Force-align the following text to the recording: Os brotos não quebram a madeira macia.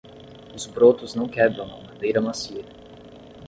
Os 0.55 0.65
brotos 0.65 1.13
não 1.13 1.27
quebram 1.29 1.65
a 1.75 1.83
madeira 1.83 2.19
macia. 2.19 2.65